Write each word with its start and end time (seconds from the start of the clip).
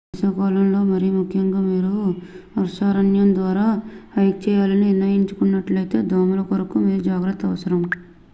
వేసవికాలంలో 0.09 0.79
మరిముఖ్యంగా 0.85 1.59
మీరు 1.63 1.91
వర్షారణ్యం 2.55 3.29
ద్వారా 3.35 3.67
హైక్ 4.15 4.41
చేయాలని 4.45 4.83
నిర్ణయించుకున్నట్లయితే 4.87 5.99
దోమలకొరకు 6.11 6.79
మీరు 6.87 7.03
జాగ్రత్త 7.11 7.45
అవసరం 7.45 7.83